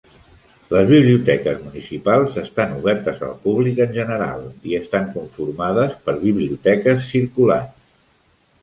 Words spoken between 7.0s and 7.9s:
circulants.